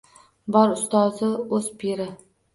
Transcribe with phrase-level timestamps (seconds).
[0.55, 1.29] Bor ustozi,
[1.59, 2.11] o’z piri.